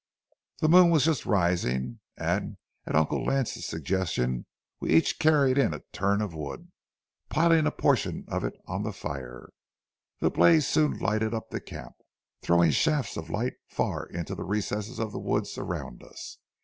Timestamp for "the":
0.61-0.67, 8.81-8.93, 10.19-10.31, 11.51-11.61, 14.33-14.43, 15.11-15.19